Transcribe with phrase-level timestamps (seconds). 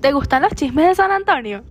[0.00, 1.64] ¿Te gustan los chismes de San Antonio?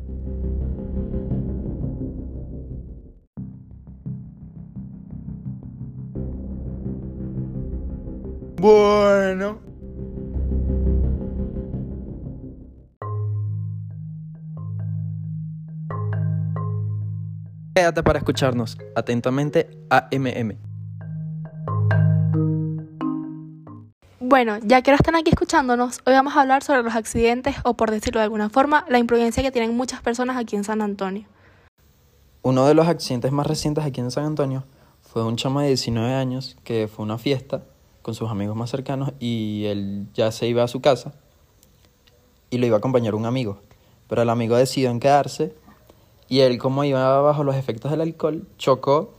[8.60, 9.60] Bueno.
[17.74, 18.78] Quédate para escucharnos.
[18.96, 20.67] Atentamente, AMM.
[24.30, 27.76] Bueno, ya que ahora están aquí escuchándonos, hoy vamos a hablar sobre los accidentes o,
[27.76, 31.26] por decirlo de alguna forma, la imprudencia que tienen muchas personas aquí en San Antonio.
[32.42, 34.66] Uno de los accidentes más recientes aquí en San Antonio
[35.02, 37.64] fue un chamo de 19 años que fue a una fiesta
[38.02, 41.14] con sus amigos más cercanos y él ya se iba a su casa
[42.50, 43.62] y lo iba a acompañar un amigo.
[44.10, 45.56] Pero el amigo decidió en quedarse
[46.28, 49.14] y él, como iba bajo los efectos del alcohol, chocó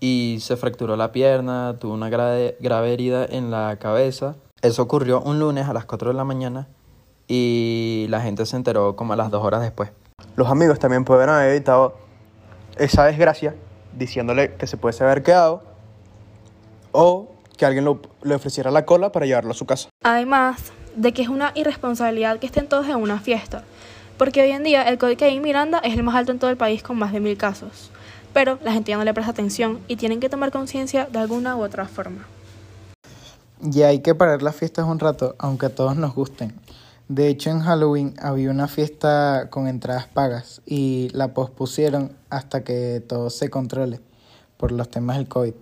[0.00, 4.36] y se fracturó la pierna, tuvo una grave, grave herida en la cabeza.
[4.62, 6.66] Eso ocurrió un lunes a las 4 de la mañana
[7.28, 9.90] y la gente se enteró como a las 2 horas después.
[10.36, 11.96] Los amigos también pueden haber evitado
[12.78, 13.54] esa desgracia
[13.96, 15.62] diciéndole que se puede haber quedado
[16.92, 19.88] o que alguien lo- le ofreciera la cola para llevarlo a su casa.
[20.04, 23.64] Además de que es una irresponsabilidad que estén todos en una fiesta,
[24.18, 26.38] porque hoy en día el código que hay en Miranda es el más alto en
[26.38, 27.90] todo el país con más de mil casos.
[28.36, 31.56] Pero la gente ya no le presta atención y tienen que tomar conciencia de alguna
[31.56, 32.26] u otra forma.
[33.62, 36.52] Y hay que parar las fiestas un rato, aunque a todos nos gusten.
[37.08, 43.00] De hecho, en Halloween había una fiesta con entradas pagas y la pospusieron hasta que
[43.00, 44.00] todo se controle
[44.58, 45.54] por los temas del COVID.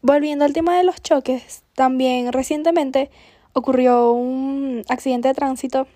[0.00, 3.10] Volviendo al tema de los choques, también recientemente
[3.52, 5.88] ocurrió un accidente de tránsito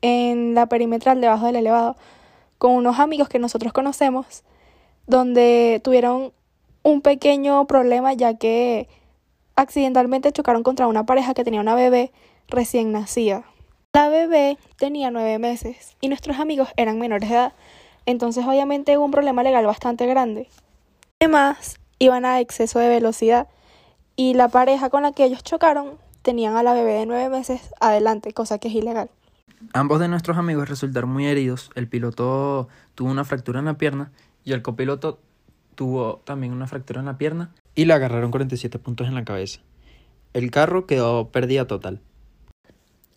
[0.00, 1.94] en la perimetral debajo del elevado
[2.56, 4.44] con unos amigos que nosotros conocemos,
[5.06, 6.32] donde tuvieron
[6.82, 8.88] un pequeño problema ya que
[9.56, 12.12] accidentalmente chocaron contra una pareja que tenía una bebé
[12.48, 13.44] recién nacida.
[13.92, 17.52] La bebé tenía nueve meses y nuestros amigos eran menores de edad,
[18.06, 20.48] entonces obviamente hubo un problema legal bastante grande.
[21.20, 23.48] Además, iban a exceso de velocidad
[24.16, 27.72] y la pareja con la que ellos chocaron tenían a la bebé de nueve meses
[27.80, 29.10] adelante, cosa que es ilegal.
[29.72, 31.70] Ambos de nuestros amigos resultaron muy heridos.
[31.74, 34.10] El piloto tuvo una fractura en la pierna
[34.44, 35.18] y el copiloto
[35.74, 39.60] tuvo también una fractura en la pierna y le agarraron 47 puntos en la cabeza.
[40.32, 42.00] El carro quedó pérdida total.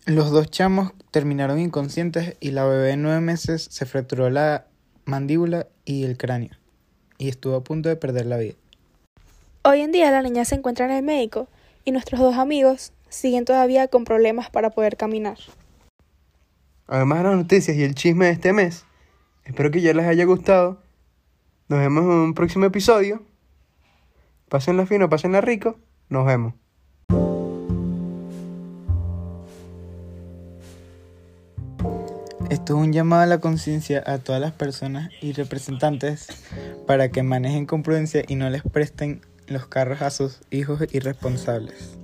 [0.06, 4.66] Los dos chamos terminaron inconscientes y la bebé de nueve meses se fracturó la
[5.04, 6.50] mandíbula y el cráneo
[7.18, 8.54] y estuvo a punto de perder la vida.
[9.64, 11.48] Hoy en día la niña se encuentra en el médico
[11.84, 15.38] y nuestros dos amigos siguen todavía con problemas para poder caminar.
[16.86, 18.84] Además de las noticias y el chisme de este mes,
[19.44, 20.80] espero que ya les haya gustado.
[21.68, 23.22] Nos vemos en un próximo episodio.
[24.48, 25.78] Pásenla fino, pásenla rico.
[26.08, 26.54] Nos vemos.
[32.48, 36.28] Esto es un llamado a la conciencia a todas las personas y representantes
[36.86, 41.98] para que manejen con prudencia y no les presten los carros a sus hijos irresponsables.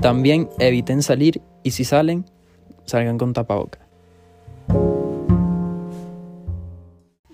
[0.00, 2.24] También eviten salir y si salen,
[2.84, 3.80] salgan con tapaboca.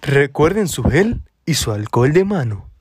[0.01, 2.74] Recuerden su gel y su alcohol de mano.